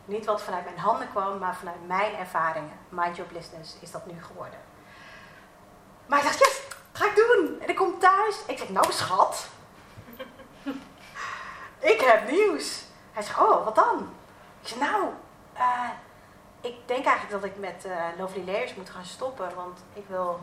[0.06, 2.80] Niet wat vanuit mijn handen kwam, maar vanuit mijn ervaringen.
[2.90, 4.60] Mind Your Business is dat nu geworden.
[6.06, 6.62] Maar ik dacht, yes,
[6.92, 7.62] ga ik doen.
[7.62, 8.36] En ik kom thuis.
[8.48, 9.48] Ik zeg, nou schat.
[11.94, 12.84] ik heb nieuws.
[13.12, 14.14] Hij zegt, oh, wat dan?
[14.62, 15.04] Ik zeg, nou,
[15.58, 15.90] uh,
[16.62, 19.56] ik denk eigenlijk dat ik met uh, Lovely Layers moet gaan stoppen.
[19.56, 20.40] Want ik wil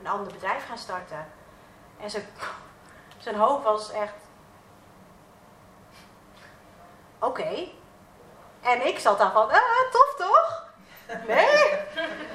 [0.00, 1.26] een ander bedrijf gaan starten.
[2.00, 2.22] En ze
[3.18, 4.14] zijn hoofd was echt.
[7.18, 7.68] Oké.
[8.60, 10.68] En ik zat daar van, ah, tof toch?
[11.26, 11.70] Nee?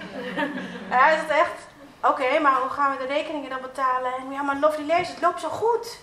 [0.89, 1.67] en hij zat echt,
[2.01, 4.13] oké, maar hoe gaan we de rekeningen dan betalen?
[4.13, 5.99] En ja, maar Lovely Lees, het loopt zo goed.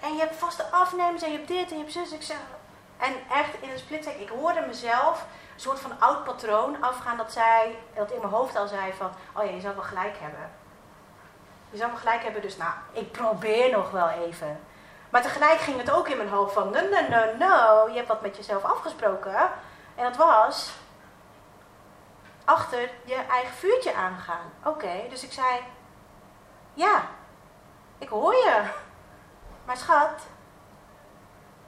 [0.00, 2.12] En je hebt vaste afnemers en je hebt dit en je hebt zus.
[2.12, 2.36] Ik zeg,
[2.98, 7.78] en echt in een split ik hoorde mezelf soort van oud patroon afgaan dat zij,
[7.94, 10.50] dat in mijn hoofd al zei van, oh ja, je zou wel gelijk hebben.
[11.70, 14.60] Je zou me gelijk hebben, dus nou, ik probeer nog wel even.
[15.10, 18.08] Maar tegelijk ging het ook in mijn hoofd van, no, no, no, no, je hebt
[18.08, 19.50] wat met jezelf afgesproken.
[19.94, 20.72] En dat was
[22.44, 24.52] achter je eigen vuurtje aangaan.
[24.64, 25.60] Oké, dus ik zei,
[26.74, 27.02] ja,
[27.98, 28.62] ik hoor je.
[29.64, 30.26] Maar schat,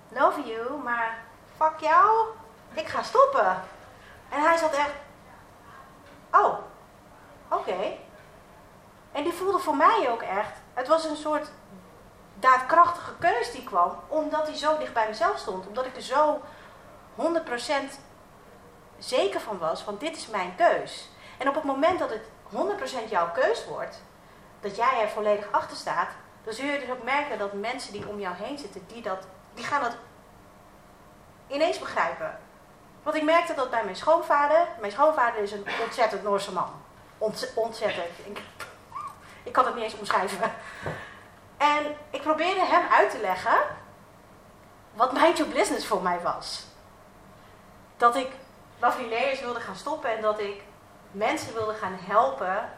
[0.08, 1.18] love you, maar
[1.56, 2.26] fuck jou,
[2.72, 3.62] ik ga stoppen.
[4.28, 4.92] En hij zat echt,
[6.32, 6.58] oh,
[7.48, 7.96] oké.
[9.12, 11.48] En die voelde voor mij ook echt, het was een soort
[12.34, 15.66] daadkrachtige keus die kwam, omdat hij zo dicht bij mezelf stond.
[15.66, 16.40] Omdat ik er zo
[17.16, 17.22] 100%
[18.98, 21.08] zeker van was, van dit is mijn keus.
[21.38, 22.28] En op het moment dat het
[23.06, 24.02] 100% jouw keus wordt,
[24.60, 26.08] dat jij er volledig achter staat,
[26.44, 29.26] dan zul je dus ook merken dat mensen die om jou heen zitten, die, dat,
[29.54, 29.96] die gaan dat
[31.46, 32.38] ineens begrijpen.
[33.04, 34.66] Want ik merkte dat bij mijn schoonvader.
[34.80, 36.70] Mijn schoonvader is een ontzettend Noorse man.
[37.54, 38.18] ontzettend.
[38.24, 38.40] Ik,
[39.42, 40.52] ik kan het niet eens omschrijven.
[41.56, 43.58] En ik probeerde hem uit te leggen
[44.92, 46.64] wat Mind Your Business voor mij was.
[47.96, 48.28] Dat ik
[48.80, 50.62] Layers wilde gaan stoppen en dat ik
[51.10, 52.70] mensen wilde gaan helpen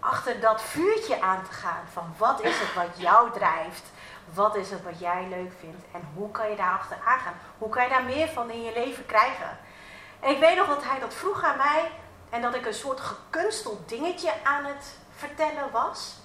[0.00, 1.84] achter dat vuurtje aan te gaan.
[1.92, 3.82] Van wat is het wat jou drijft?
[4.34, 5.84] Wat is het wat jij leuk vindt?
[5.92, 7.34] En hoe kan je daar achteraan gaan?
[7.58, 9.58] Hoe kan je daar meer van in je leven krijgen?
[10.20, 11.90] En ik weet nog dat hij dat vroeg aan mij.
[12.30, 16.16] En dat ik een soort gekunsteld dingetje aan het vertellen was.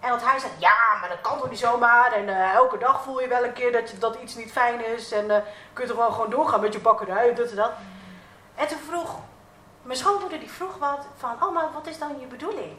[0.00, 2.12] En dat hij zei, ja, maar dat kan toch niet zomaar.
[2.12, 4.84] En uh, elke dag voel je wel een keer dat, je, dat iets niet fijn
[4.84, 5.12] is.
[5.12, 5.36] En uh,
[5.72, 7.72] kun je toch wel gewoon doorgaan met je bakkerij, dit en dat.
[8.54, 9.18] En toen vroeg,
[9.82, 12.78] mijn schoonmoeder die vroeg wat van, oh maar wat is dan je bedoeling?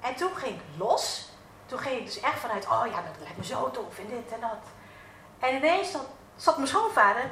[0.00, 1.28] En toen ging ik los.
[1.66, 4.32] Toen ging ik dus echt vanuit, oh ja, dat lijkt me zo tof en dit
[4.32, 4.58] en dat.
[5.38, 7.30] En ineens zat, zat mijn schoonvader,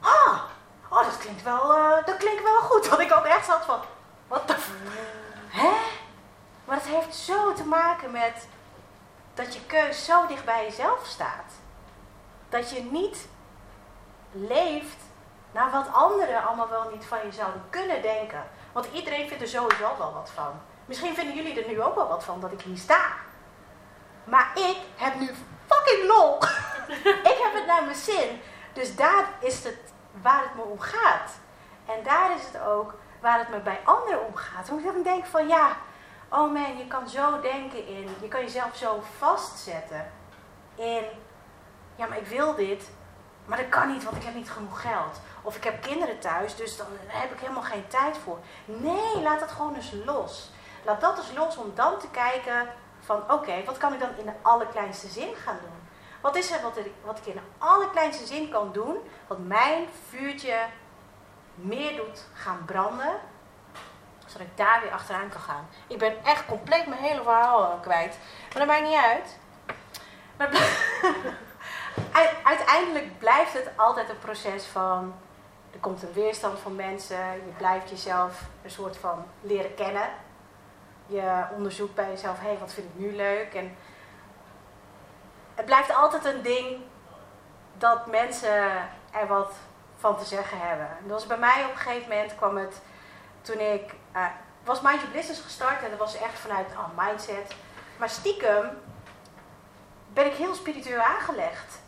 [0.00, 0.42] ah,
[0.88, 2.90] oh dat klinkt wel, uh, dat klinkt wel goed.
[2.90, 3.80] Dat ik ook echt zat van,
[4.28, 4.56] wat de
[5.48, 5.72] hè?
[6.64, 8.48] Maar het heeft zo te maken met
[9.34, 11.52] dat je keus zo dicht bij jezelf staat.
[12.48, 13.28] Dat je niet
[14.32, 14.96] leeft
[15.52, 18.44] naar wat anderen allemaal wel niet van je zouden kunnen denken.
[18.72, 20.52] Want iedereen vindt er sowieso wel wat van.
[20.84, 23.00] Misschien vinden jullie er nu ook wel wat van dat ik hier sta.
[24.28, 25.30] Maar ik heb nu
[25.66, 26.38] fucking lol.
[27.32, 28.40] ik heb het naar mijn zin.
[28.72, 31.30] Dus daar is het waar het me om gaat.
[31.86, 34.68] En daar is het ook waar het me bij anderen om gaat.
[34.68, 35.76] Hoe ik dan denk van ja,
[36.28, 40.12] oh man, je kan zo denken in, je kan jezelf zo vastzetten
[40.74, 41.04] in,
[41.96, 42.90] ja maar ik wil dit,
[43.44, 45.20] maar dat kan niet, want ik heb niet genoeg geld.
[45.42, 48.38] Of ik heb kinderen thuis, dus dan heb ik helemaal geen tijd voor.
[48.64, 50.50] Nee, laat dat gewoon eens los.
[50.84, 52.68] Laat dat eens los om dan te kijken
[53.08, 55.88] van oké, wat kan ik dan in de allerkleinste zin gaan doen?
[56.20, 59.86] Wat is er wat ik, wat ik in de allerkleinste zin kan doen, wat mijn
[60.08, 60.56] vuurtje
[61.54, 63.14] meer doet gaan branden,
[64.26, 65.68] zodat ik daar weer achteraan kan gaan.
[65.86, 68.18] Ik ben echt compleet mijn hele verhaal kwijt.
[68.52, 69.38] Maar dat maakt niet uit.
[70.36, 70.50] Maar
[72.52, 75.14] uiteindelijk blijft het altijd een proces van.
[75.72, 77.24] Er komt een weerstand van mensen.
[77.32, 80.08] Je blijft jezelf een soort van leren kennen.
[81.10, 83.54] Je onderzoekt bij jezelf, hé, hey, wat vind ik nu leuk?
[83.54, 83.76] En
[85.54, 86.80] het blijft altijd een ding
[87.78, 88.64] dat mensen
[89.12, 89.52] er wat
[89.98, 90.86] van te zeggen hebben.
[90.86, 92.80] En dat was bij mij op een gegeven moment kwam het
[93.42, 94.26] toen ik uh,
[94.64, 97.54] was Mind Your Business gestart en dat was echt vanuit oh, mindset.
[97.96, 98.78] Maar stiekem
[100.12, 101.78] ben ik heel spiritueel aangelegd.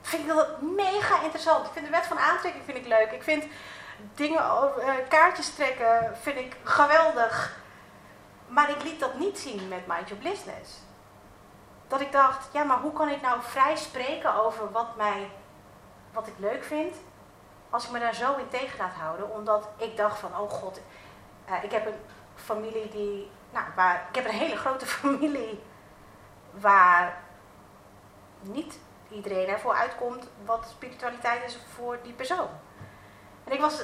[0.00, 1.66] Vind ik dat mega interessant.
[1.66, 3.10] Ik vind de wet van aantrekking vind ik leuk.
[3.10, 3.44] Ik vind
[4.14, 4.42] dingen
[4.78, 7.58] uh, kaartjes trekken vind ik geweldig.
[8.50, 10.78] Maar ik liet dat niet zien met Mind Your Business.
[11.88, 15.30] Dat ik dacht, ja, maar hoe kan ik nou vrij spreken over wat, mij,
[16.12, 16.96] wat ik leuk vind,
[17.70, 19.30] als ik me daar zo in tegen laat houden?
[19.30, 20.80] Omdat ik dacht van, oh god,
[21.48, 22.00] uh, ik heb een
[22.34, 25.62] familie die, nou, waar, ik heb een hele grote familie
[26.50, 27.22] waar
[28.40, 32.48] niet iedereen ervoor uitkomt wat spiritualiteit is voor die persoon.
[33.44, 33.82] En ik was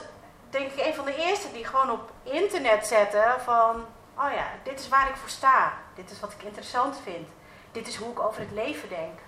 [0.50, 3.84] denk ik een van de eerste die gewoon op internet zette van,
[4.18, 5.72] oh ja, dit is waar ik voor sta.
[5.94, 7.28] Dit is wat ik interessant vind.
[7.72, 9.18] Dit is hoe ik over het leven denk.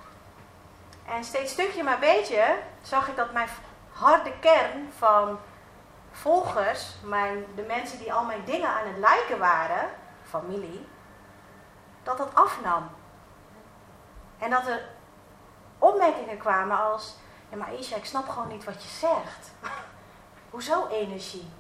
[1.07, 3.49] En steeds stukje maar beetje zag ik dat mijn
[3.93, 5.39] harde kern van
[6.11, 9.89] volgers, mijn, de mensen die al mijn dingen aan het liken waren,
[10.23, 10.87] familie,
[12.03, 12.91] dat dat afnam.
[14.39, 14.89] En dat er
[15.79, 17.17] opmerkingen kwamen als,
[17.49, 19.51] ja maar Isha, ik snap gewoon niet wat je zegt.
[20.51, 21.51] Hoezo energie?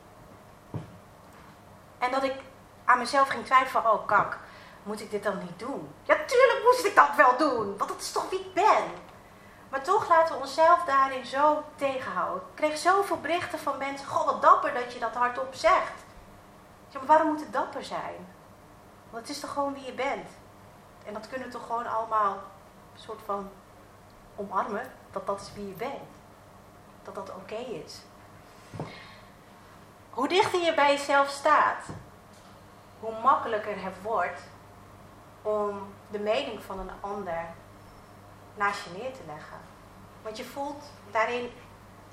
[1.98, 2.34] En dat ik
[2.88, 4.38] aan mezelf ging twijfelen oh kak,
[4.82, 5.94] moet ik dit dan niet doen?
[6.02, 8.84] Ja, tuurlijk moest ik dat wel doen, want dat is toch wie ik ben.
[9.68, 12.42] Maar toch laten we onszelf daarin zo tegenhouden.
[12.48, 14.06] Ik kreeg zoveel berichten van mensen.
[14.06, 15.92] Goh, wat dapper dat je dat hardop zegt.
[16.92, 18.26] Maar waarom moet het dapper zijn?
[19.10, 20.28] Want het is toch gewoon wie je bent.
[21.04, 22.32] En dat kunnen we toch gewoon allemaal
[22.94, 23.50] een soort van
[24.36, 24.92] omarmen.
[25.10, 26.10] Dat dat is wie je bent.
[27.02, 28.00] Dat dat oké is.
[30.10, 31.84] Hoe dichter je bij jezelf staat,
[33.00, 34.40] hoe makkelijker het wordt
[35.42, 37.44] om de mening van een ander
[38.54, 39.58] naast je neer te leggen.
[40.22, 41.50] Want je voelt daarin,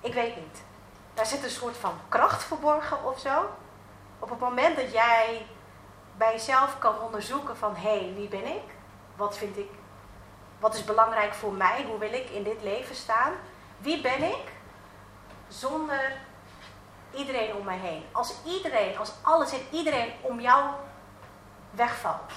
[0.01, 0.63] ik weet niet,
[1.13, 3.49] daar zit een soort van kracht verborgen of zo.
[4.19, 5.45] Op het moment dat jij
[6.17, 8.63] bij jezelf kan onderzoeken van hé, hey, wie ben ik?
[9.15, 9.69] Wat vind ik?
[10.59, 11.85] Wat is belangrijk voor mij?
[11.87, 13.33] Hoe wil ik in dit leven staan?
[13.77, 14.51] Wie ben ik?
[15.47, 16.17] Zonder
[17.15, 18.05] iedereen om mij heen.
[18.11, 20.69] Als iedereen, als alles en iedereen om jou
[21.69, 22.31] wegvalt.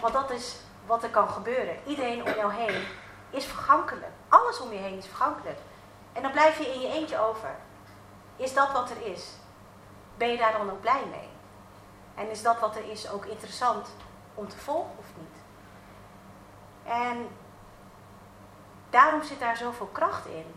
[0.00, 0.56] Want dat is
[0.86, 1.78] wat er kan gebeuren.
[1.86, 2.86] Iedereen om jou heen
[3.30, 4.12] is vergankelijk.
[4.28, 5.58] Alles om je heen is vergankelijk.
[6.12, 7.56] En dan blijf je in je eentje over.
[8.36, 9.28] Is dat wat er is?
[10.16, 11.28] Ben je daar dan ook blij mee?
[12.14, 13.88] En is dat wat er is ook interessant
[14.34, 15.36] om te volgen of niet?
[16.84, 17.28] En
[18.90, 20.54] daarom zit daar zoveel kracht in.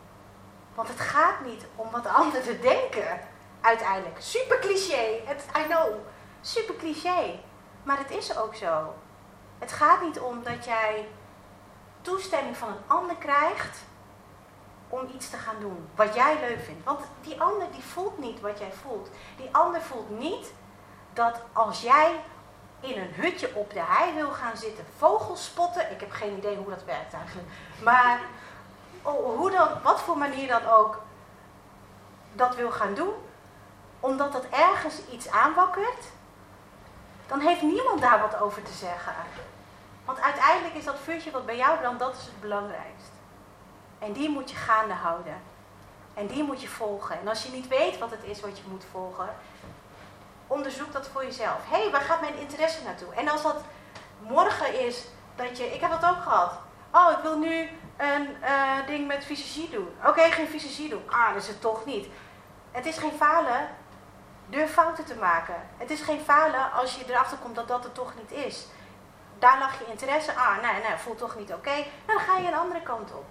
[0.75, 3.19] Want het gaat niet om wat anderen denken,
[3.61, 4.17] uiteindelijk.
[4.19, 5.21] Super cliché,
[5.57, 5.93] I know,
[6.41, 7.39] super cliché.
[7.83, 8.93] Maar het is ook zo.
[9.59, 11.07] Het gaat niet om dat jij
[12.01, 13.83] toestemming van een ander krijgt
[14.89, 16.83] om iets te gaan doen wat jij leuk vindt.
[16.83, 19.09] Want die ander die voelt niet wat jij voelt.
[19.37, 20.53] Die ander voelt niet
[21.13, 22.19] dat als jij
[22.79, 25.91] in een hutje op de hei wil gaan zitten, vogels spotten.
[25.91, 27.47] Ik heb geen idee hoe dat werkt eigenlijk.
[27.83, 28.19] Maar
[29.11, 31.01] hoe dan, wat voor manier dan ook
[32.33, 33.13] dat wil gaan doen,
[33.99, 36.05] omdat dat ergens iets aanwakkert,
[37.27, 39.13] dan heeft niemand daar wat over te zeggen.
[40.05, 43.11] Want uiteindelijk is dat vuurtje wat bij jou brandt, dat is het belangrijkst.
[43.99, 45.41] En die moet je gaande houden.
[46.13, 47.19] En die moet je volgen.
[47.19, 49.35] En als je niet weet wat het is wat je moet volgen,
[50.47, 51.69] onderzoek dat voor jezelf.
[51.69, 53.13] Hé, hey, waar gaat mijn interesse naartoe?
[53.13, 53.61] En als dat
[54.19, 56.53] morgen is dat je, ik heb dat ook gehad.
[56.91, 59.95] Oh, ik wil nu een uh, ding met fysiologie doen.
[60.05, 61.09] Oké, geen fysiologie doen.
[61.09, 62.07] Ah, dat is het toch niet.
[62.71, 63.69] Het is geen falen.
[64.47, 65.55] Durf fouten te maken.
[65.77, 68.67] Het is geen falen als je erachter komt dat dat het toch niet is.
[69.39, 70.35] Daar lag je interesse.
[70.35, 71.75] Ah, nee, nee, voelt toch niet oké.
[71.75, 73.25] Nou, dan ga je een andere kant op.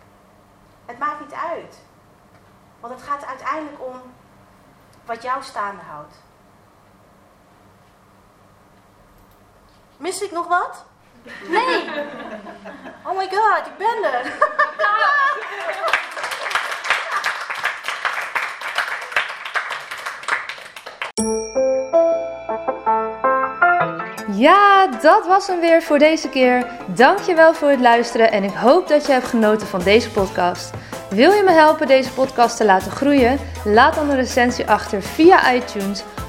[0.86, 1.78] Het maakt niet uit.
[2.80, 4.00] Want het gaat uiteindelijk om
[5.04, 6.14] wat jou staande houdt.
[9.96, 10.84] Mis ik nog wat?
[11.48, 11.84] Nee!
[13.06, 14.32] Oh my god, ik ben er!
[24.36, 26.66] Ja, dat was hem weer voor deze keer.
[26.86, 30.70] Dankjewel voor het luisteren en ik hoop dat je hebt genoten van deze podcast.
[31.10, 33.38] Wil je me helpen deze podcast te laten groeien?
[33.64, 36.04] Laat dan een recensie achter via iTunes